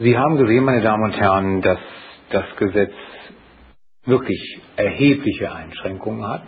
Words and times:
Sie 0.00 0.16
haben 0.16 0.36
gesehen, 0.36 0.62
meine 0.62 0.80
Damen 0.80 1.06
und 1.06 1.18
Herren, 1.18 1.60
dass 1.60 1.80
das 2.30 2.44
Gesetz 2.56 2.92
wirklich 4.04 4.60
erhebliche 4.76 5.52
Einschränkungen 5.52 6.24
hat 6.24 6.46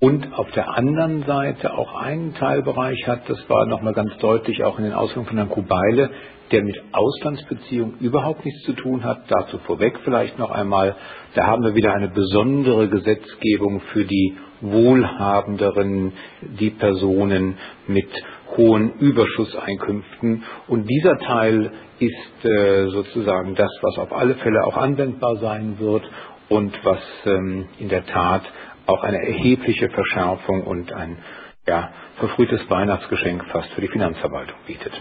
und 0.00 0.34
auf 0.34 0.50
der 0.50 0.76
anderen 0.76 1.22
Seite 1.22 1.72
auch 1.72 1.94
einen 1.94 2.34
Teilbereich 2.34 3.06
hat, 3.06 3.30
das 3.30 3.48
war 3.48 3.66
nochmal 3.66 3.92
ganz 3.92 4.16
deutlich 4.18 4.64
auch 4.64 4.76
in 4.78 4.86
den 4.86 4.92
Ausführungen 4.92 5.28
von 5.28 5.36
Herrn 5.36 5.50
Kubeile, 5.50 6.10
der 6.50 6.64
mit 6.64 6.82
Auslandsbeziehungen 6.90 7.98
überhaupt 8.00 8.44
nichts 8.44 8.62
zu 8.64 8.72
tun 8.72 9.04
hat. 9.04 9.22
Dazu 9.28 9.58
vorweg 9.58 10.00
vielleicht 10.02 10.40
noch 10.40 10.50
einmal, 10.50 10.96
da 11.36 11.46
haben 11.46 11.62
wir 11.62 11.76
wieder 11.76 11.94
eine 11.94 12.08
besondere 12.08 12.88
Gesetzgebung 12.88 13.82
für 13.92 14.04
die 14.04 14.36
Wohlhabenderen, 14.60 16.12
die 16.58 16.70
Personen 16.70 17.56
mit 17.86 18.10
hohen 18.56 18.94
Überschusseinkünften. 18.98 20.44
Und 20.68 20.88
dieser 20.88 21.18
Teil 21.18 21.72
ist 21.98 22.44
äh, 22.44 22.86
sozusagen 22.88 23.54
das, 23.54 23.70
was 23.82 23.98
auf 23.98 24.12
alle 24.12 24.34
Fälle 24.36 24.64
auch 24.66 24.76
anwendbar 24.76 25.36
sein 25.36 25.78
wird 25.78 26.04
und 26.48 26.72
was 26.84 27.02
ähm, 27.26 27.68
in 27.78 27.88
der 27.88 28.06
Tat 28.06 28.42
auch 28.86 29.02
eine 29.02 29.18
erhebliche 29.18 29.88
Verschärfung 29.90 30.62
und 30.62 30.92
ein 30.92 31.18
ja, 31.66 31.90
verfrühtes 32.16 32.68
Weihnachtsgeschenk 32.68 33.44
fast 33.50 33.70
für 33.72 33.80
die 33.80 33.88
Finanzverwaltung 33.88 34.58
bietet. 34.66 34.92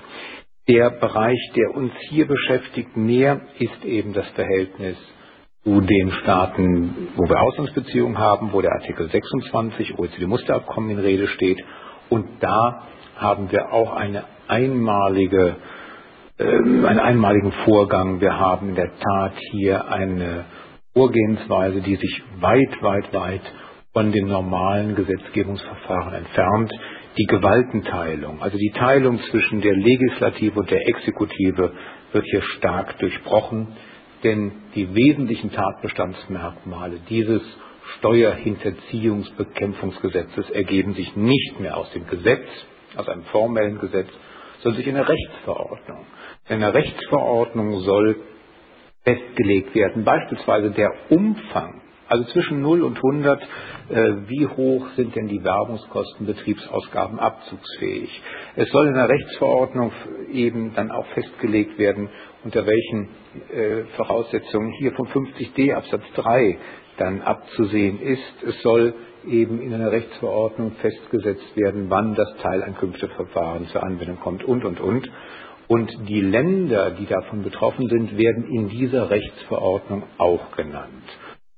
Der 0.67 0.91
Bereich, 0.91 1.51
der 1.57 1.75
uns 1.75 1.91
hier 2.09 2.25
beschäftigt, 2.25 2.95
mehr 2.95 3.41
ist 3.59 3.83
eben 3.83 4.13
das 4.13 4.27
Verhältnis 4.29 4.95
zu 5.63 5.81
den 5.81 6.11
Staaten, 6.11 7.09
wo 7.15 7.27
wir 7.27 7.41
Auslandsbeziehungen 7.41 8.17
haben, 8.17 8.53
wo 8.53 8.61
der 8.61 8.71
Artikel 8.71 9.09
26 9.09 9.99
OECD-Musterabkommen 9.99 10.89
in 10.91 10.99
Rede 10.99 11.27
steht. 11.27 11.61
Und 12.09 12.41
da 12.41 12.87
haben 13.15 13.51
wir 13.51 13.71
auch 13.71 13.95
eine 13.95 14.23
einmalige, 14.47 15.55
äh, 16.37 16.45
einen 16.45 16.99
einmaligen 16.99 17.51
Vorgang. 17.65 18.21
Wir 18.21 18.39
haben 18.39 18.69
in 18.69 18.75
der 18.75 18.91
Tat 18.99 19.33
hier 19.51 19.87
eine 19.87 20.45
Vorgehensweise, 20.93 21.81
die 21.81 21.95
sich 21.95 22.23
weit, 22.39 22.81
weit, 22.81 23.11
weit 23.13 23.41
von 23.93 24.11
dem 24.11 24.27
normalen 24.27 24.95
Gesetzgebungsverfahren 24.95 26.13
entfernt. 26.13 26.71
Die 27.17 27.25
Gewaltenteilung, 27.25 28.41
also 28.41 28.57
die 28.57 28.71
Teilung 28.71 29.19
zwischen 29.29 29.61
der 29.61 29.75
Legislative 29.75 30.59
und 30.59 30.71
der 30.71 30.87
Exekutive, 30.87 31.73
wird 32.11 32.25
hier 32.25 32.41
stark 32.57 32.97
durchbrochen, 32.99 33.67
denn 34.23 34.51
die 34.75 34.93
wesentlichen 34.95 35.51
Tatbestandsmerkmale 35.51 36.99
dieses 37.09 37.41
Steuerhinterziehungsbekämpfungsgesetzes 37.97 40.49
ergeben 40.51 40.93
sich 40.93 41.15
nicht 41.15 41.59
mehr 41.59 41.75
aus 41.77 41.91
dem 41.91 42.05
Gesetz, 42.07 42.47
aus 42.97 43.07
einem 43.07 43.23
formellen 43.25 43.79
Gesetz, 43.79 44.09
sondern 44.61 44.77
sich 44.77 44.87
in 44.87 44.95
der 44.95 45.07
Rechtsverordnung. 45.07 46.05
In 46.49 46.59
der 46.59 46.73
Rechtsverordnung 46.73 47.79
soll 47.81 48.21
festgelegt 49.03 49.75
werden, 49.75 50.03
beispielsweise 50.03 50.71
der 50.71 50.91
Umfang 51.09 51.82
also 52.13 52.25
zwischen 52.25 52.61
0 52.61 52.83
und 52.83 52.97
100, 52.97 53.41
äh, 53.41 54.13
wie 54.27 54.45
hoch 54.45 54.87
sind 54.95 55.15
denn 55.15 55.27
die 55.27 55.43
Werbungskosten, 55.43 56.27
Betriebsausgaben 56.27 57.17
abzugsfähig? 57.17 58.21
Es 58.55 58.69
soll 58.69 58.85
in 58.87 58.93
der 58.93 59.09
Rechtsverordnung 59.09 59.91
eben 60.31 60.75
dann 60.75 60.91
auch 60.91 61.07
festgelegt 61.07 61.79
werden, 61.79 62.09
unter 62.43 62.67
welchen 62.67 63.09
äh, 63.51 63.85
Voraussetzungen 63.95 64.73
hier 64.73 64.91
vom 64.91 65.07
50d 65.07 65.73
Absatz 65.73 66.03
3 66.13 66.59
dann 66.97 67.21
abzusehen 67.23 67.99
ist. 67.99 68.43
Es 68.47 68.61
soll 68.61 68.93
eben 69.25 69.59
in 69.59 69.73
einer 69.73 69.91
Rechtsverordnung 69.91 70.73
festgesetzt 70.73 71.57
werden, 71.57 71.85
wann 71.89 72.13
das 72.13 72.31
Teileinkünfteverfahren 72.43 73.65
zur 73.69 73.81
Anwendung 73.81 74.19
kommt 74.19 74.43
und, 74.43 74.63
und, 74.65 74.79
und. 74.79 75.09
Und 75.67 75.91
die 76.07 76.21
Länder, 76.21 76.91
die 76.91 77.07
davon 77.07 77.41
betroffen 77.41 77.89
sind, 77.89 78.15
werden 78.19 78.49
in 78.51 78.69
dieser 78.69 79.09
Rechtsverordnung 79.09 80.03
auch 80.19 80.51
genannt. 80.55 81.03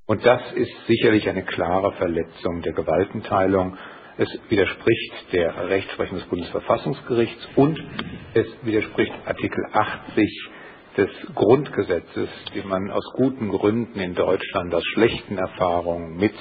Und 0.08 0.24
das 0.24 0.42
ist 0.54 0.72
sicherlich 0.86 1.28
eine 1.28 1.44
klare 1.44 1.92
Verletzung 1.94 2.62
der 2.62 2.74
Gewaltenteilung. 2.74 3.76
Es 4.18 4.30
widerspricht 4.50 5.34
der 5.34 5.68
Rechtsprechung 5.68 6.20
des 6.20 6.28
Bundesverfassungsgerichts 6.28 7.48
und 7.56 7.84
es 8.36 8.46
widerspricht 8.62 9.14
Artikel 9.26 9.66
80 9.74 10.50
des 10.98 11.10
Grundgesetzes, 11.34 12.30
den 12.54 12.68
man 12.68 12.92
aus 12.92 13.04
guten 13.16 13.50
Gründen 13.50 14.00
in 14.00 14.14
Deutschland 14.14 14.76
aus 14.76 14.86
schlechten 14.94 15.40
Erfahrungen 15.40 16.18
mit 16.18 16.36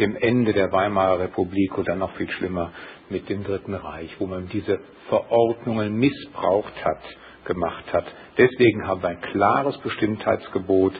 dem 0.00 0.16
Ende 0.16 0.52
der 0.52 0.72
Weimarer 0.72 1.20
Republik 1.20 1.78
oder 1.78 1.94
noch 1.94 2.14
viel 2.16 2.28
schlimmer 2.30 2.72
mit 3.10 3.28
dem 3.28 3.44
Dritten 3.44 3.74
Reich, 3.74 4.14
wo 4.18 4.26
man 4.26 4.48
diese 4.48 4.80
Verordnungen 5.08 5.94
missbraucht 5.94 6.84
hat, 6.84 7.00
gemacht 7.44 7.92
hat. 7.92 8.06
Deswegen 8.36 8.86
haben 8.86 9.02
wir 9.02 9.10
ein 9.10 9.20
klares 9.20 9.78
Bestimmtheitsgebot, 9.78 10.94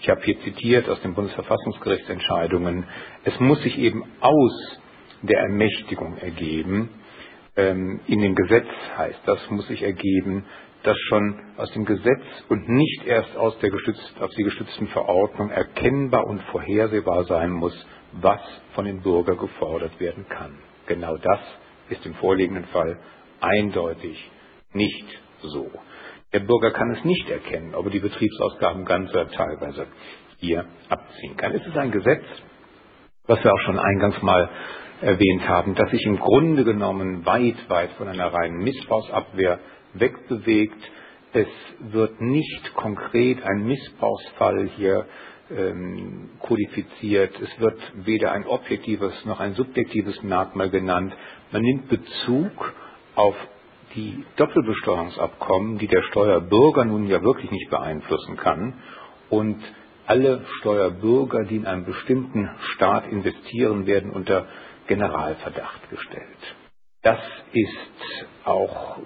ich 0.00 0.08
habe 0.08 0.20
hier 0.22 0.38
zitiert 0.40 0.88
aus 0.88 1.00
den 1.02 1.14
Bundesverfassungsgerichtsentscheidungen. 1.14 2.86
Es 3.24 3.38
muss 3.40 3.62
sich 3.62 3.78
eben 3.78 4.04
aus 4.20 4.78
der 5.22 5.40
Ermächtigung 5.40 6.16
ergeben. 6.18 6.90
Ähm, 7.56 8.00
in 8.06 8.20
dem 8.20 8.34
Gesetz 8.34 8.66
heißt 8.96 9.20
das, 9.26 9.50
muss 9.50 9.66
sich 9.68 9.82
ergeben, 9.82 10.44
dass 10.82 10.98
schon 11.08 11.40
aus 11.56 11.72
dem 11.72 11.84
Gesetz 11.86 12.22
und 12.48 12.68
nicht 12.68 13.06
erst 13.06 13.36
aus 13.36 13.58
der 13.60 13.70
gestützt, 13.70 14.14
auf 14.20 14.30
die 14.36 14.44
gestützten 14.44 14.88
Verordnung 14.88 15.50
erkennbar 15.50 16.26
und 16.26 16.42
vorhersehbar 16.52 17.24
sein 17.24 17.50
muss, 17.50 17.74
was 18.12 18.40
von 18.74 18.84
den 18.84 19.00
Bürgern 19.02 19.38
gefordert 19.38 19.98
werden 19.98 20.26
kann. 20.28 20.58
Genau 20.86 21.16
das 21.16 21.40
ist 21.88 22.04
im 22.04 22.14
vorliegenden 22.14 22.66
Fall 22.66 22.98
eindeutig 23.40 24.30
nicht 24.72 25.06
so. 25.40 25.70
Der 26.34 26.40
Bürger 26.40 26.72
kann 26.72 26.90
es 26.90 27.04
nicht 27.04 27.30
erkennen, 27.30 27.76
ob 27.76 27.84
er 27.86 27.92
die 27.92 28.00
Betriebsausgaben 28.00 28.84
ganz 28.84 29.08
oder 29.10 29.30
teilweise 29.30 29.86
hier 30.38 30.66
abziehen 30.88 31.36
kann. 31.36 31.52
Es 31.52 31.64
ist 31.64 31.76
ein 31.76 31.92
Gesetz, 31.92 32.24
was 33.28 33.42
wir 33.44 33.52
auch 33.52 33.60
schon 33.60 33.78
eingangs 33.78 34.20
mal 34.20 34.50
erwähnt 35.00 35.48
haben, 35.48 35.76
das 35.76 35.88
sich 35.92 36.04
im 36.04 36.18
Grunde 36.18 36.64
genommen 36.64 37.24
weit, 37.24 37.54
weit 37.68 37.90
von 37.92 38.08
einer 38.08 38.32
reinen 38.32 38.64
Missbrauchsabwehr 38.64 39.60
wegbewegt. 39.92 40.82
Es 41.32 41.46
wird 41.78 42.20
nicht 42.20 42.74
konkret 42.74 43.40
ein 43.44 43.64
Missbrauchsfall 43.66 44.68
hier 44.76 45.06
ähm, 45.56 46.30
kodifiziert. 46.40 47.40
Es 47.40 47.60
wird 47.60 47.78
weder 48.06 48.32
ein 48.32 48.44
objektives 48.44 49.24
noch 49.24 49.38
ein 49.38 49.54
subjektives 49.54 50.20
Merkmal 50.24 50.70
genannt. 50.70 51.14
Man 51.52 51.62
nimmt 51.62 51.88
Bezug 51.88 52.74
auf 53.14 53.36
die 53.94 54.24
Doppelbesteuerungsabkommen, 54.36 55.78
die 55.78 55.86
der 55.86 56.02
Steuerbürger 56.02 56.84
nun 56.84 57.06
ja 57.06 57.22
wirklich 57.22 57.50
nicht 57.50 57.70
beeinflussen 57.70 58.36
kann 58.36 58.82
und 59.30 59.62
alle 60.06 60.44
Steuerbürger, 60.60 61.44
die 61.44 61.56
in 61.56 61.66
einem 61.66 61.84
bestimmten 61.84 62.50
Staat 62.74 63.06
investieren, 63.06 63.86
werden 63.86 64.10
unter 64.10 64.46
Generalverdacht 64.86 65.88
gestellt. 65.88 66.56
Das 67.02 67.20
ist 67.52 68.26
auch 68.44 68.98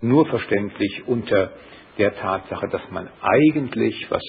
nur 0.00 0.26
verständlich 0.26 1.04
unter 1.06 1.52
der 1.98 2.16
Tatsache, 2.16 2.68
dass 2.68 2.82
man 2.90 3.08
eigentlich, 3.20 4.06
was 4.10 4.22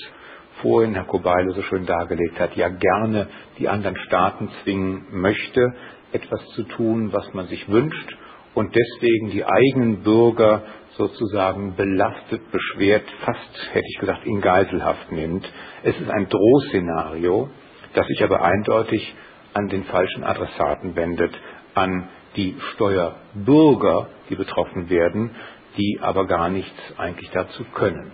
vorhin 0.61 0.93
Herr 0.93 1.05
Kobeile 1.05 1.51
so 1.53 1.63
schön 1.63 1.85
dargelegt 1.85 2.39
hat, 2.39 2.55
ja 2.55 2.67
gerne 2.69 3.29
die 3.57 3.67
anderen 3.67 3.97
Staaten 3.97 4.49
zwingen 4.63 5.07
möchte, 5.11 5.73
etwas 6.11 6.45
zu 6.55 6.63
tun, 6.63 7.13
was 7.13 7.33
man 7.33 7.47
sich 7.47 7.67
wünscht 7.69 8.17
und 8.53 8.75
deswegen 8.75 9.31
die 9.31 9.45
eigenen 9.45 10.03
Bürger 10.03 10.63
sozusagen 10.97 11.75
belastet, 11.75 12.51
beschwert, 12.51 13.03
fast 13.25 13.73
hätte 13.73 13.85
ich 13.87 13.99
gesagt 13.99 14.25
in 14.25 14.41
Geiselhaft 14.41 15.11
nimmt. 15.11 15.49
Es 15.83 15.99
ist 15.99 16.09
ein 16.09 16.27
Drohszenario, 16.27 17.49
das 17.93 18.05
sich 18.07 18.23
aber 18.23 18.41
eindeutig 18.43 19.15
an 19.53 19.67
den 19.67 19.83
falschen 19.85 20.23
Adressaten 20.23 20.95
wendet, 20.95 21.33
an 21.73 22.09
die 22.35 22.55
Steuerbürger, 22.73 24.09
die 24.29 24.35
betroffen 24.35 24.89
werden, 24.89 25.35
die 25.77 25.99
aber 26.01 26.27
gar 26.27 26.49
nichts 26.49 26.77
eigentlich 26.97 27.29
dazu 27.31 27.63
können. 27.73 28.11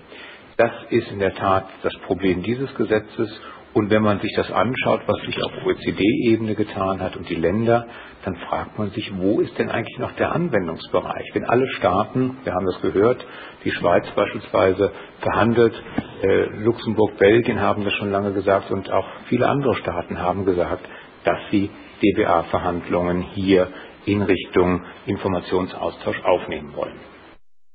Das 0.57 0.71
ist 0.89 1.11
in 1.11 1.19
der 1.19 1.35
Tat 1.35 1.67
das 1.83 1.93
Problem 2.05 2.41
dieses 2.41 2.73
Gesetzes 2.75 3.29
und 3.77 3.91
wenn 3.91 4.01
man 4.01 4.19
sich 4.21 4.33
das 4.35 4.51
anschaut, 4.51 5.01
was 5.05 5.21
sich 5.23 5.37
auf 5.43 5.51
OECD-Ebene 5.63 6.55
getan 6.55 6.99
hat 6.99 7.15
und 7.15 7.29
die 7.29 7.35
Länder, 7.35 7.85
dann 8.25 8.35
fragt 8.37 8.79
man 8.79 8.89
sich, 8.89 9.15
wo 9.15 9.39
ist 9.39 9.55
denn 9.59 9.69
eigentlich 9.69 9.99
noch 9.99 10.13
der 10.13 10.31
Anwendungsbereich? 10.31 11.29
Wenn 11.33 11.45
alle 11.45 11.67
Staaten, 11.67 12.37
wir 12.43 12.53
haben 12.53 12.65
das 12.65 12.81
gehört, 12.81 13.23
die 13.63 13.69
Schweiz 13.69 14.09
beispielsweise 14.15 14.91
verhandelt, 15.19 15.75
äh, 16.23 16.45
Luxemburg, 16.63 17.19
Belgien 17.19 17.61
haben 17.61 17.83
das 17.83 17.93
schon 17.93 18.09
lange 18.09 18.33
gesagt 18.33 18.71
und 18.71 18.91
auch 18.91 19.05
viele 19.29 19.47
andere 19.47 19.75
Staaten 19.75 20.19
haben 20.19 20.45
gesagt, 20.45 20.83
dass 21.23 21.37
sie 21.51 21.69
DBA-Verhandlungen 22.01 23.21
hier 23.35 23.67
in 24.05 24.23
Richtung 24.23 24.85
Informationsaustausch 25.05 26.19
aufnehmen 26.23 26.75
wollen. 26.75 26.99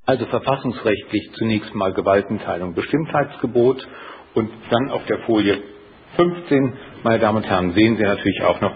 Also 0.05 0.25
verfassungsrechtlich 0.25 1.31
zunächst 1.35 1.73
mal 1.73 1.93
Gewaltenteilung, 1.93 2.73
Bestimmtheitsgebot 2.73 3.87
und 4.33 4.51
dann 4.69 4.91
auf 4.91 5.05
der 5.05 5.19
Folie 5.19 5.63
15, 6.15 6.73
meine 7.03 7.19
Damen 7.19 7.37
und 7.37 7.49
Herren, 7.49 7.71
sehen 7.71 7.97
Sie 7.97 8.03
natürlich 8.03 8.43
auch 8.43 8.61
noch 8.61 8.75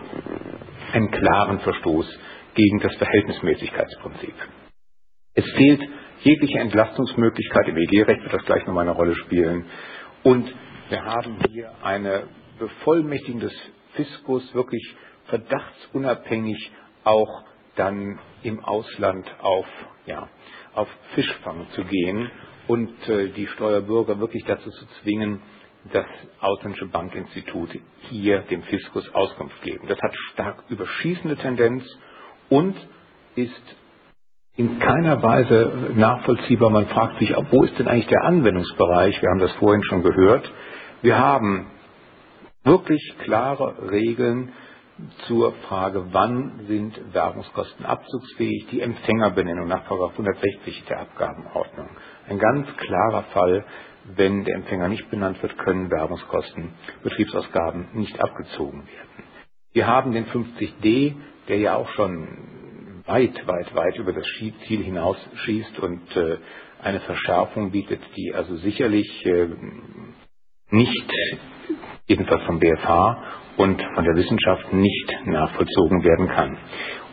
einen 0.93 1.11
klaren 1.11 1.59
Verstoß 1.59 2.19
gegen 2.55 2.79
das 2.79 2.95
Verhältnismäßigkeitsprinzip. 2.95 4.33
Es 5.35 5.45
fehlt 5.51 5.87
jegliche 6.21 6.57
Entlastungsmöglichkeit, 6.57 7.67
im 7.67 7.77
EG-Recht 7.77 8.23
wird 8.23 8.33
das 8.33 8.45
gleich 8.45 8.65
nochmal 8.65 8.87
eine 8.87 8.97
Rolle 8.97 9.15
spielen. 9.15 9.65
Und 10.23 10.51
wir 10.89 11.05
haben 11.05 11.37
hier 11.51 11.71
eine 11.83 12.23
Bevollmächtigung 12.57 13.41
des 13.41 13.53
Fiskus, 13.93 14.53
wirklich 14.55 14.95
verdachtsunabhängig 15.25 16.71
auch 17.03 17.43
dann 17.75 18.19
im 18.41 18.63
Ausland 18.63 19.29
auf, 19.41 19.67
ja, 20.07 20.27
auf 20.73 20.87
Fischfang 21.13 21.67
zu 21.71 21.83
gehen 21.83 22.31
und 22.67 23.09
äh, 23.09 23.29
die 23.29 23.45
Steuerbürger 23.47 24.19
wirklich 24.19 24.43
dazu 24.45 24.71
zu 24.71 24.85
zwingen, 25.01 25.41
das 25.93 26.05
ausländische 26.39 26.87
Bankinstitut 26.87 27.69
hier 28.09 28.39
dem 28.41 28.63
Fiskus 28.63 29.13
Auskunft 29.13 29.61
geben. 29.61 29.87
Das 29.87 29.99
hat 30.01 30.15
stark 30.33 30.63
überschießende 30.69 31.37
Tendenz 31.37 31.83
und 32.49 32.75
ist 33.35 33.75
in 34.55 34.79
keiner 34.79 35.21
Weise 35.21 35.91
nachvollziehbar. 35.95 36.69
Man 36.69 36.87
fragt 36.87 37.19
sich, 37.19 37.33
wo 37.51 37.63
ist 37.63 37.77
denn 37.77 37.87
eigentlich 37.87 38.07
der 38.07 38.23
Anwendungsbereich? 38.23 39.21
Wir 39.21 39.29
haben 39.29 39.39
das 39.39 39.53
vorhin 39.53 39.83
schon 39.83 40.01
gehört. 40.01 40.51
Wir 41.01 41.17
haben 41.17 41.71
wirklich 42.63 43.01
klare 43.19 43.91
Regeln 43.91 44.51
zur 45.27 45.53
Frage, 45.67 46.07
wann 46.11 46.65
sind 46.67 47.13
Werbungskosten 47.13 47.85
abzugsfähig, 47.85 48.67
die 48.71 48.81
Empfängerbenennung 48.81 49.67
nach 49.67 49.89
160 49.89 50.85
der 50.89 51.01
Abgabenordnung. 51.01 51.89
Ein 52.27 52.39
ganz 52.39 52.67
klarer 52.77 53.23
Fall, 53.33 53.63
wenn 54.15 54.43
der 54.43 54.55
Empfänger 54.55 54.87
nicht 54.87 55.09
benannt 55.09 55.41
wird, 55.41 55.57
können 55.57 55.91
Werbungskosten, 55.91 56.73
Betriebsausgaben 57.03 57.89
nicht 57.93 58.19
abgezogen 58.19 58.87
werden. 58.87 59.23
Wir 59.73 59.87
haben 59.87 60.11
den 60.11 60.25
50d, 60.25 61.15
der 61.47 61.57
ja 61.57 61.75
auch 61.75 61.89
schon 61.89 63.03
weit, 63.05 63.47
weit, 63.47 63.75
weit 63.75 63.97
über 63.97 64.13
das 64.13 64.25
Ziel 64.37 64.83
hinaus 64.83 65.17
schießt 65.35 65.79
und 65.79 66.15
äh, 66.15 66.37
eine 66.81 66.99
Verschärfung 67.01 67.71
bietet, 67.71 68.01
die 68.15 68.33
also 68.33 68.55
sicherlich 68.57 69.25
äh, 69.25 69.47
nicht, 70.69 71.11
jedenfalls 72.07 72.43
vom 72.43 72.59
BFH 72.59 73.23
und 73.57 73.81
von 73.95 74.03
der 74.03 74.15
Wissenschaft 74.15 74.73
nicht 74.73 75.15
nachvollzogen 75.25 76.03
werden 76.03 76.27
kann. 76.27 76.57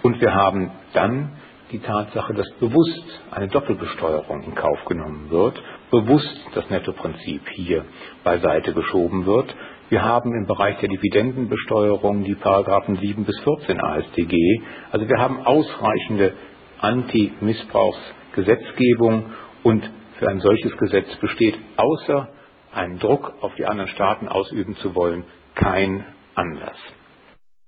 Und 0.02 0.20
wir 0.20 0.34
haben 0.34 0.70
dann 0.92 1.38
die 1.70 1.78
Tatsache, 1.78 2.34
dass 2.34 2.50
bewusst 2.60 3.22
eine 3.30 3.48
Doppelbesteuerung 3.48 4.42
in 4.42 4.54
Kauf 4.54 4.84
genommen 4.84 5.30
wird, 5.30 5.60
bewusst 5.90 6.40
das 6.54 6.70
Nettoprinzip 6.70 7.46
hier 7.50 7.84
beiseite 8.22 8.72
geschoben 8.72 9.26
wird. 9.26 9.52
Wir 9.90 10.02
haben 10.02 10.34
im 10.34 10.46
Bereich 10.46 10.78
der 10.78 10.88
Dividendenbesteuerung 10.88 12.24
die 12.24 12.34
Paragraphen 12.34 12.96
7 12.96 13.24
bis 13.24 13.38
14 13.40 13.78
AStG. 13.80 14.34
Also 14.90 15.06
wir 15.08 15.18
haben 15.18 15.44
ausreichende 15.44 16.32
Anti-Missbrauchsgesetzgebung 16.80 19.26
und 19.62 19.88
für 20.18 20.28
ein 20.28 20.40
solches 20.40 20.76
Gesetz 20.78 21.14
besteht 21.16 21.58
außer 21.76 22.28
einen 22.72 22.98
Druck 22.98 23.34
auf 23.40 23.54
die 23.54 23.66
anderen 23.66 23.90
Staaten 23.90 24.26
ausüben 24.28 24.74
zu 24.76 24.94
wollen 24.94 25.24
kein 25.54 26.06
Anlass. 26.34 26.78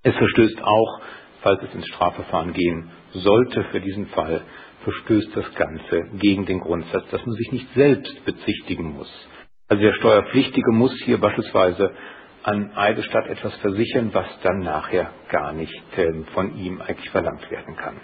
Es 0.03 0.15
verstößt 0.15 0.63
auch, 0.63 1.01
falls 1.41 1.63
es 1.63 1.73
ins 1.73 1.87
Strafverfahren 1.87 2.53
gehen 2.53 2.91
sollte, 3.11 3.63
für 3.65 3.79
diesen 3.79 4.07
Fall 4.07 4.41
verstößt 4.87 5.35
das 5.35 5.53
Ganze 5.55 6.03
gegen 6.13 6.45
den 6.45 6.61
Grundsatz, 6.61 7.03
dass 7.11 7.25
man 7.25 7.35
sich 7.35 7.51
nicht 7.51 7.67
selbst 7.73 8.23
bezichtigen 8.23 8.93
muss. 8.93 9.11
Also 9.67 9.83
der 9.83 9.93
Steuerpflichtige 9.95 10.71
muss 10.71 10.93
hier 11.03 11.17
beispielsweise 11.19 11.91
an 12.43 12.71
Eidesstadt 12.73 13.27
etwas 13.27 13.53
versichern, 13.57 14.13
was 14.13 14.27
dann 14.43 14.59
nachher 14.59 15.11
gar 15.29 15.51
nicht 15.51 15.83
ähm, 15.97 16.25
von 16.33 16.57
ihm 16.57 16.79
eigentlich 16.81 17.09
verlangt 17.09 17.51
werden 17.51 17.75
kann. 17.75 17.99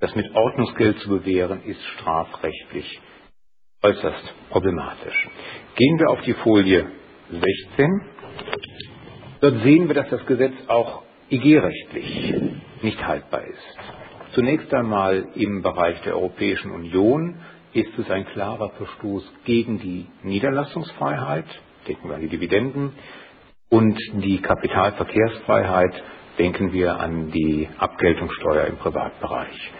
Das 0.00 0.16
mit 0.16 0.26
Ordnungsgeld 0.34 0.98
zu 0.98 1.10
bewähren, 1.10 1.62
ist 1.62 1.80
strafrechtlich 1.98 3.00
äußerst 3.84 4.34
problematisch. 4.50 5.28
Gehen 5.76 5.98
wir 6.00 6.10
auf 6.10 6.22
die 6.22 6.34
Folie 6.34 6.90
16. 7.30 7.88
Dort 9.40 9.62
sehen 9.62 9.86
wir, 9.86 9.94
dass 9.94 10.08
das 10.08 10.26
Gesetz 10.26 10.54
auch 10.66 11.04
IG-rechtlich 11.30 12.34
nicht 12.82 13.06
haltbar 13.06 13.44
ist. 13.44 13.95
Zunächst 14.32 14.72
einmal 14.74 15.28
im 15.34 15.62
Bereich 15.62 16.00
der 16.02 16.14
Europäischen 16.14 16.70
Union 16.70 17.40
ist 17.72 17.98
es 17.98 18.10
ein 18.10 18.26
klarer 18.26 18.70
Verstoß 18.70 19.24
gegen 19.44 19.78
die 19.78 20.06
Niederlassungsfreiheit, 20.22 21.46
denken 21.86 22.08
wir 22.08 22.16
an 22.16 22.22
die 22.22 22.28
Dividenden, 22.28 22.92
und 23.68 23.98
die 24.14 24.38
Kapitalverkehrsfreiheit, 24.40 26.02
denken 26.38 26.72
wir 26.72 26.98
an 26.98 27.30
die 27.30 27.68
Abgeltungssteuer 27.78 28.66
im 28.66 28.76
Privatbereich. 28.76 29.72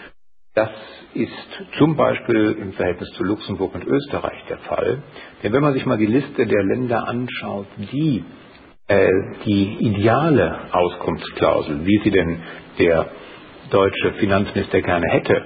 Das 0.54 0.70
ist 1.14 1.76
zum 1.78 1.96
Beispiel 1.96 2.56
im 2.60 2.72
Verhältnis 2.72 3.10
zu 3.10 3.25
Luxemburg 3.25 3.75
und 3.75 3.84
Österreich 3.84 4.42
der 4.49 4.58
Fall. 4.58 5.02
Denn 5.42 5.52
wenn 5.52 5.62
man 5.62 5.75
sich 5.75 5.84
mal 5.84 5.99
die 5.99 6.06
Liste 6.06 6.46
der 6.46 6.64
Länder 6.64 7.06
anschaut, 7.06 7.66
die 7.92 8.25
äh, 8.88 9.08
die 9.44 9.76
ideale 9.81 10.72
Auskunftsklausel, 10.72 11.84
wie 11.84 12.00
sie 12.04 12.10
denn 12.10 12.40
der 12.78 13.10
deutsche 13.70 14.12
Finanzminister 14.14 14.82
gerne 14.82 15.06
hätte, 15.10 15.44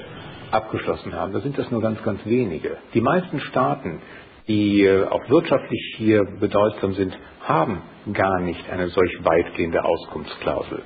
abgeschlossen 0.51 1.15
haben, 1.15 1.33
da 1.33 1.41
sind 1.41 1.57
das 1.59 1.71
nur 1.71 1.81
ganz, 1.81 2.03
ganz 2.03 2.25
wenige. 2.25 2.79
Die 2.95 3.01
meisten 3.01 3.41
Staaten, 3.41 4.01
die 4.49 4.83
äh, 4.85 5.07
auch 5.07 5.29
wirtschaftlich 5.29 5.95
hier 5.97 6.25
bedeutsam 6.41 6.95
sind, 6.95 7.17
haben 7.43 7.83
gar 8.13 8.41
nicht 8.41 8.69
eine 8.71 8.89
solch 8.89 9.19
weitgehende 9.25 9.85
Auskunftsklausel. 9.85 10.83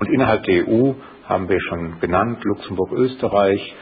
Und 0.00 0.08
innerhalb 0.12 0.44
der 0.44 0.68
EU 0.68 0.92
haben 1.24 1.48
wir 1.48 1.60
schon 1.60 1.98
genannt, 2.00 2.38
Luxemburg, 2.44 2.92
Österreich, 2.92 3.74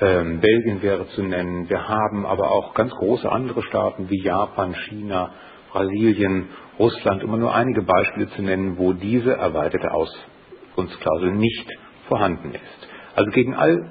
ähm, 0.00 0.40
Belgien 0.40 0.82
wäre 0.82 1.08
zu 1.08 1.22
nennen. 1.22 1.68
Wir 1.68 1.88
haben 1.88 2.26
aber 2.26 2.50
auch 2.50 2.74
ganz 2.74 2.92
große 2.92 3.30
andere 3.30 3.62
Staaten 3.62 4.10
wie 4.10 4.22
Japan, 4.22 4.74
China, 4.88 5.30
Brasilien, 5.72 6.48
Russland, 6.78 7.24
um 7.24 7.38
nur 7.38 7.54
einige 7.54 7.82
Beispiele 7.82 8.28
zu 8.30 8.42
nennen, 8.42 8.78
wo 8.78 8.92
diese 8.92 9.34
erweiterte 9.36 9.90
Auskunftsklausel 9.92 11.32
nicht 11.32 11.68
vorhanden 12.08 12.52
ist. 12.52 12.88
Also 13.14 13.30
gegen 13.30 13.54
all 13.54 13.90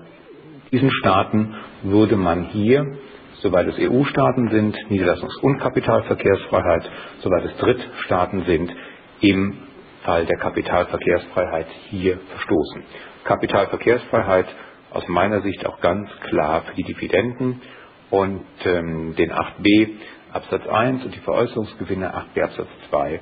diesen 0.71 0.91
Staaten 0.91 1.55
würde 1.83 2.15
man 2.15 2.45
hier, 2.45 2.97
soweit 3.41 3.67
es 3.67 3.77
EU-Staaten 3.77 4.49
sind, 4.49 4.75
Niederlassungs- 4.89 5.39
und 5.41 5.59
Kapitalverkehrsfreiheit, 5.59 6.89
soweit 7.19 7.45
es 7.45 7.57
Drittstaaten 7.57 8.43
sind, 8.45 8.73
im 9.21 9.57
Fall 10.03 10.25
der 10.25 10.37
Kapitalverkehrsfreiheit 10.37 11.67
hier 11.89 12.17
verstoßen. 12.31 12.83
Kapitalverkehrsfreiheit 13.23 14.47
aus 14.91 15.07
meiner 15.07 15.41
Sicht 15.41 15.65
auch 15.65 15.79
ganz 15.79 16.09
klar 16.29 16.63
für 16.63 16.75
die 16.75 16.83
Dividenden 16.83 17.61
und 18.09 18.45
ähm, 18.65 19.15
den 19.15 19.31
8b 19.31 19.89
Absatz 20.31 20.67
1 20.67 21.05
und 21.05 21.15
die 21.15 21.19
Veräußerungsgewinne 21.19 22.13
8b 22.13 22.43
Absatz 22.43 22.67
2 22.89 23.21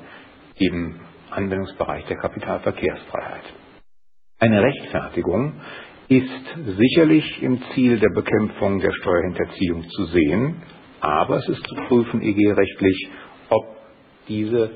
im 0.57 0.99
Anwendungsbereich 1.29 2.05
der 2.05 2.17
Kapitalverkehrsfreiheit. 2.17 3.43
Eine 4.41 4.63
Rechtfertigung 4.63 5.53
ist 6.07 6.55
sicherlich 6.65 7.43
im 7.43 7.61
Ziel 7.75 7.99
der 7.99 8.09
Bekämpfung 8.09 8.79
der 8.79 8.91
Steuerhinterziehung 8.91 9.87
zu 9.89 10.05
sehen, 10.05 10.63
aber 10.99 11.37
es 11.37 11.47
ist 11.47 11.63
zu 11.67 11.75
prüfen, 11.75 12.23
EG-rechtlich, 12.23 13.11
ob 13.49 13.65
diese 14.27 14.71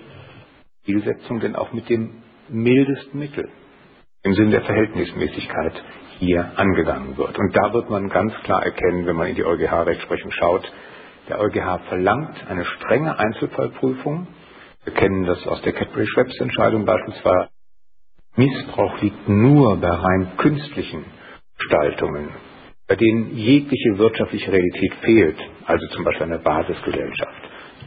Zielsetzung 0.85 1.39
denn 1.39 1.55
auch 1.55 1.73
mit 1.73 1.89
dem 1.89 2.21
mildesten 2.47 3.19
Mittel 3.19 3.49
im 4.21 4.33
Sinne 4.35 4.51
der 4.51 4.61
Verhältnismäßigkeit 4.61 5.73
hier 6.19 6.51
angegangen 6.57 7.17
wird. 7.17 7.35
Und 7.35 7.55
da 7.55 7.73
wird 7.73 7.89
man 7.89 8.09
ganz 8.09 8.35
klar 8.43 8.63
erkennen, 8.63 9.07
wenn 9.07 9.15
man 9.15 9.29
in 9.29 9.35
die 9.35 9.45
EuGH-Rechtsprechung 9.45 10.29
schaut, 10.29 10.71
der 11.27 11.39
EuGH 11.39 11.87
verlangt 11.89 12.37
eine 12.47 12.65
strenge 12.65 13.17
Einzelfallprüfung. 13.17 14.27
Wir 14.83 14.93
kennen 14.93 15.23
das 15.23 15.43
aus 15.47 15.59
der 15.63 15.73
Cadbury-Schweppes-Entscheidung 15.73 16.85
beispielsweise. 16.85 17.54
Missbrauch 18.35 19.01
liegt 19.01 19.29
nur 19.29 19.77
bei 19.77 19.89
rein 19.89 20.31
künstlichen 20.37 21.05
Gestaltungen, 21.57 22.29
bei 22.87 22.95
denen 22.95 23.35
jegliche 23.35 23.97
wirtschaftliche 23.97 24.51
Realität 24.51 24.93
fehlt, 25.01 25.37
also 25.65 25.87
zum 25.87 26.03
Beispiel 26.03 26.25
eine 26.25 26.39
Basisgesellschaft. 26.39 27.41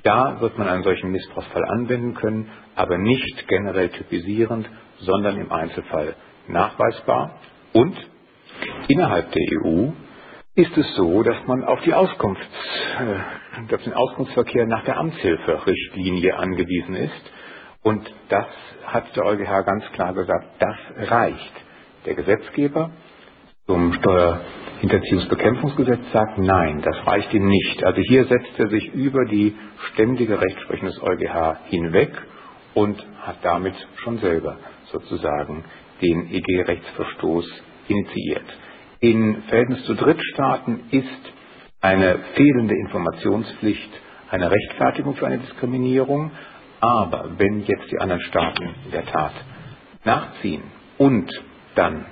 Da 0.05 0.41
wird 0.41 0.57
man 0.57 0.69
einen 0.69 0.85
solchen 0.85 1.11
Missbrauchsfall 1.11 1.65
anwenden 1.65 2.15
können, 2.15 2.51
aber 2.75 2.99
nicht 2.99 3.47
generell 3.49 3.91
typisierend, 3.91 4.69
sondern 4.99 5.37
im 5.37 5.53
Einzelfall 5.53 6.15
nachweisbar. 6.47 7.41
Und 7.73 7.95
innerhalb 8.89 9.31
der 9.33 9.43
EU 9.65 9.91
ist 10.55 10.77
es 10.77 10.97
so, 10.97 11.23
dass 11.23 11.37
man 11.47 11.63
auf 11.65 11.81
die 11.83 11.95
Auskunfts, 11.95 12.45
äh, 12.99 13.77
den 13.85 13.93
Auskunftsverkehr 13.93 14.67
nach 14.67 14.85
der 14.85 14.97
Amtshilferichtlinie 14.97 16.37
angewiesen 16.37 16.95
ist. 16.95 17.33
Und 17.89 18.05
das 18.29 18.47
hat 18.85 19.17
der 19.17 19.25
EuGH 19.25 19.65
ganz 19.65 19.83
klar 19.93 20.13
gesagt, 20.13 20.47
das 20.59 20.77
reicht. 21.11 21.53
Der 22.05 22.17
Gesetzgeber 22.17 22.91
zum 23.65 23.95
Steuerhinterziehungsbekämpfungsgesetz 23.95 26.13
sagt, 26.13 26.37
nein, 26.37 26.83
das 26.83 27.07
reicht 27.07 27.33
ihm 27.33 27.49
nicht. 27.49 27.83
Also 27.83 28.03
hier 28.03 28.27
setzt 28.27 28.59
er 28.59 28.69
sich 28.69 28.93
über 28.93 29.25
die 29.25 29.57
ständige 29.93 30.39
Rechtsprechung 30.39 30.89
des 30.89 31.03
EuGH 31.03 31.61
hinweg 31.71 32.11
und 32.75 33.03
hat 33.23 33.39
damit 33.41 33.73
schon 34.03 34.19
selber 34.19 34.59
sozusagen 34.93 35.65
den 36.03 36.31
EG-Rechtsverstoß 36.31 37.51
initiiert. 37.89 38.45
In 39.01 39.45
Verhältnis 39.45 39.83
zu 39.87 39.95
Drittstaaten 39.95 40.91
ist 40.91 41.33
eine 41.81 42.19
fehlende 42.35 42.75
Informationspflicht 42.75 43.99
eine 44.31 44.51
Rechtfertigung 44.51 45.15
für 45.15 45.27
eine 45.27 45.39
Diskriminierung. 45.39 46.31
Aber 46.81 47.31
wenn 47.39 47.61
jetzt 47.65 47.91
die 47.91 47.99
anderen 47.99 48.23
Staaten 48.23 48.75
in 48.85 48.91
der 48.93 49.07
Tat 49.07 49.33
nachziehen 50.05 50.63
und 50.97 51.31
dann 51.75 52.07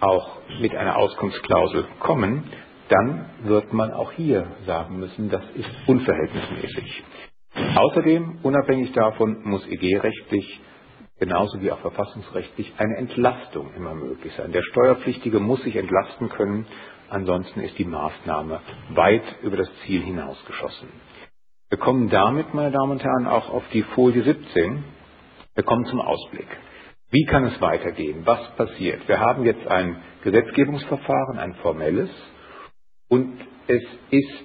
auch 0.00 0.38
mit 0.60 0.74
einer 0.74 0.96
Auskunftsklausel 0.96 1.86
kommen, 2.00 2.44
dann 2.88 3.30
wird 3.44 3.72
man 3.72 3.92
auch 3.92 4.12
hier 4.12 4.46
sagen 4.66 4.98
müssen, 4.98 5.30
das 5.30 5.42
ist 5.54 5.70
unverhältnismäßig. 5.86 7.04
Außerdem, 7.74 8.40
unabhängig 8.42 8.92
davon, 8.92 9.42
muss 9.44 9.66
EG-rechtlich 9.66 10.60
genauso 11.18 11.60
wie 11.60 11.70
auch 11.70 11.78
verfassungsrechtlich 11.78 12.72
eine 12.78 12.96
Entlastung 12.96 13.72
immer 13.74 13.94
möglich 13.94 14.32
sein. 14.36 14.52
Der 14.52 14.62
Steuerpflichtige 14.62 15.38
muss 15.38 15.62
sich 15.62 15.76
entlasten 15.76 16.28
können, 16.28 16.66
ansonsten 17.08 17.60
ist 17.60 17.78
die 17.78 17.84
Maßnahme 17.84 18.60
weit 18.90 19.22
über 19.42 19.56
das 19.56 19.70
Ziel 19.84 20.02
hinausgeschossen. 20.02 20.88
Wir 21.72 21.78
kommen 21.78 22.10
damit, 22.10 22.52
meine 22.52 22.70
Damen 22.70 22.92
und 22.92 23.02
Herren, 23.02 23.26
auch 23.26 23.48
auf 23.48 23.62
die 23.72 23.80
Folie 23.80 24.22
17. 24.22 24.84
Wir 25.54 25.64
kommen 25.64 25.86
zum 25.86 26.02
Ausblick. 26.02 26.46
Wie 27.10 27.24
kann 27.24 27.44
es 27.44 27.58
weitergehen? 27.62 28.26
Was 28.26 28.46
passiert? 28.56 29.08
Wir 29.08 29.18
haben 29.18 29.42
jetzt 29.44 29.66
ein 29.66 29.96
Gesetzgebungsverfahren, 30.22 31.38
ein 31.38 31.54
formelles, 31.62 32.10
und 33.08 33.40
es 33.68 33.82
ist 34.10 34.44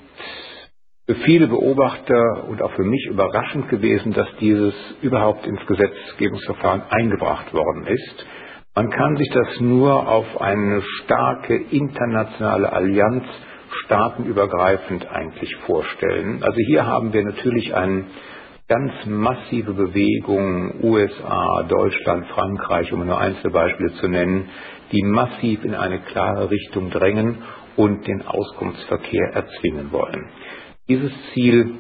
für 1.06 1.16
viele 1.26 1.50
Beobachter 1.50 2.46
und 2.48 2.62
auch 2.62 2.72
für 2.78 2.86
mich 2.86 3.06
überraschend 3.08 3.68
gewesen, 3.68 4.14
dass 4.14 4.30
dieses 4.40 4.74
überhaupt 5.02 5.46
ins 5.46 5.66
Gesetzgebungsverfahren 5.68 6.84
eingebracht 6.84 7.54
worden 7.54 7.88
ist. 7.88 8.26
Man 8.74 8.90
kann 8.90 9.18
sich 9.18 9.30
das 9.34 9.60
nur 9.60 10.08
auf 10.08 10.40
eine 10.40 10.82
starke 11.04 11.58
internationale 11.58 12.72
Allianz 12.72 13.26
staatenübergreifend 13.86 15.10
eigentlich 15.10 15.56
vorstellen. 15.66 16.44
Also 16.44 16.58
hier 16.68 16.86
haben 16.86 17.14
wir 17.14 17.24
natürlich 17.24 17.74
eine 17.76 18.06
ganz 18.68 18.94
massive 19.06 19.74
Bewegung, 19.74 20.84
USA, 20.84 21.64
Deutschland, 21.64 22.28
Frankreich, 22.28 22.92
um 22.92 23.06
nur 23.06 23.20
einzelne 23.20 23.54
Beispiele 23.54 23.94
zu 23.94 24.08
nennen, 24.08 24.50
die 24.92 25.04
massiv 25.04 25.64
in 25.64 25.74
eine 25.74 26.00
klare 26.00 26.50
Richtung 26.50 26.90
drängen 26.90 27.44
und 27.76 28.06
den 28.08 28.24
Auskunftsverkehr 28.26 29.34
erzwingen 29.34 29.92
wollen. 29.92 30.30
Dieses 30.90 31.12
Ziel 31.34 31.76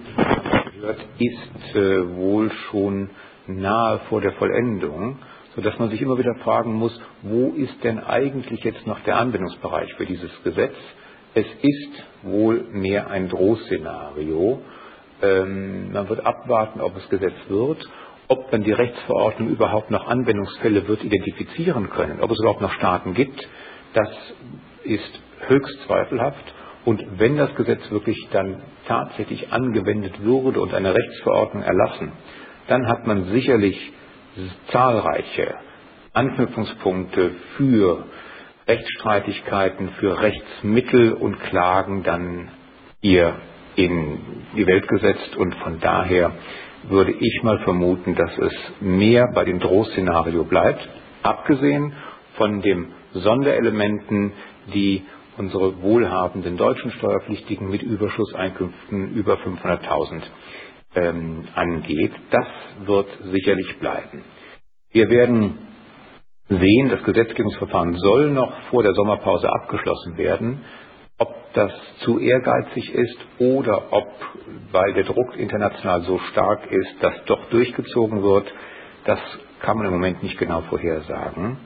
ist 1.17 1.75
äh, 1.75 2.15
wohl 2.15 2.51
schon 2.70 3.10
nahe 3.48 4.00
vor 4.10 4.22
der 4.22 4.34
Vollendung, 4.34 5.20
sodass 5.56 5.77
man 5.79 5.89
sich 5.89 6.01
immer 6.01 6.17
wieder 6.17 6.36
fragen 6.44 6.74
muss, 6.74 6.98
wo 7.24 7.50
ist 7.56 7.84
denn 7.84 8.00
eigentlich 8.00 8.63
jetzt 8.63 8.86
noch 8.86 9.00
der 9.01 9.17
Anwendungsbereich 9.17 9.94
für 9.96 10.06
dieses 10.06 10.32
Gesetz? 10.44 10.75
Es 11.38 11.46
ist 11.62 12.03
wohl 12.24 12.63
mehr 12.72 13.12
ein 13.12 13.29
Drohszenario. 13.29 14.60
Ähm, 15.22 15.91
man 15.91 16.10
wird 16.10 16.25
abwarten, 16.25 16.82
ob 16.82 16.98
es 16.98 17.08
Gesetz 17.10 17.36
wird, 17.48 17.77
ob 18.27 18.51
man 18.51 18.63
die 18.63 18.72
Rechtsverordnung 18.72 19.50
überhaupt 19.50 19.91
noch 19.91 20.08
Anwendungsfälle 20.08 20.88
wird 20.88 21.03
identifizieren 21.03 21.91
können, 21.91 22.22
ob 22.22 22.32
es 22.32 22.39
überhaupt 22.39 22.62
noch 22.62 22.72
Staaten 22.72 23.13
gibt. 23.13 23.48
Das 23.94 24.10
ist 24.84 25.22
höchst 25.48 25.79
zweifelhaft. 25.86 26.56
Und 26.86 27.06
wenn 27.20 27.38
das 27.38 27.53
Gesetz 27.53 27.91
wirklich 27.91 28.17
dann 28.32 28.63
tatsächlich 28.88 29.53
angewendet 29.53 30.24
würde 30.24 30.60
und 30.60 30.74
eine 30.74 30.96
Rechtsverordnung 30.96 31.62
erlassen, 31.62 32.13
dann 32.67 32.88
hat 32.88 33.06
man 33.06 33.25
sicherlich 33.25 33.94
zahlreiche 34.72 35.53
Anknüpfungspunkte 36.13 37.29
für 37.58 38.06
Rechtsstreitigkeiten, 38.68 39.90
für 40.00 40.22
Rechtsmittel 40.22 41.14
und 41.14 41.40
Klagen 41.40 42.04
dann 42.04 42.52
hier 43.02 43.36
in 43.76 44.20
die 44.56 44.68
Welt 44.68 44.88
gesetzt. 44.88 45.36
Und 45.38 45.56
von 45.56 45.80
daher 45.80 46.34
würde 46.84 47.12
ich 47.12 47.44
mal 47.44 47.60
vermuten, 47.60 48.16
dass 48.16 48.38
es 48.38 48.54
mehr 48.82 49.28
bei 49.34 49.46
dem 49.46 49.60
Drohszenario 49.60 50.44
bleibt, 50.44 50.88
abgesehen 51.24 51.94
von 52.36 52.62
den 52.62 52.88
Sonderelementen, 53.14 54.34
die 54.74 55.04
unsere 55.38 55.82
wohlhabenden 55.82 56.58
deutschen 56.58 56.92
Steuerpflichtigen 56.92 57.70
mit 57.70 57.84
Überschusseinkünften 57.84 59.14
über 59.14 59.36
500.000 59.36 60.24
ähm, 60.96 61.48
angeht. 61.54 62.12
Das 62.32 62.48
wird 62.86 63.08
sicherlich 63.32 63.78
bleiben. 63.80 64.24
Wir 64.92 65.10
werden 65.10 65.67
sehen, 66.50 66.89
das 66.89 67.04
Gesetzgebungsverfahren 67.04 67.96
soll 67.96 68.32
noch 68.32 68.51
vor 68.70 68.84
der 68.84 68.94
Sommerpause 68.94 69.50
abgeschlossen 69.50 70.18
werden. 70.18 70.63
Ob 71.18 71.34
das 71.54 71.72
zu 72.00 72.20
ehrgeizig 72.20 72.94
ist 72.94 73.18
oder 73.39 73.92
ob, 73.92 74.08
weil 74.72 74.94
der 74.94 75.04
Druck 75.04 75.36
international 75.36 76.01
so 76.01 76.20
stark 76.32 76.72
ist, 76.72 76.96
das 77.01 77.13
doch 77.25 77.50
durchgezogen 77.50 78.22
wird, 78.22 78.51
das 79.06 79.20
kann 79.62 79.77
man 79.77 79.88
im 79.88 79.94
Moment 79.94 80.22
nicht 80.22 80.38
genau 80.38 80.62
vorhersagen. 80.62 81.58